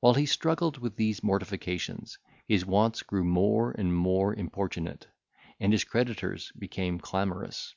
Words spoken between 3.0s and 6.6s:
grew more and more importunate, and his creditors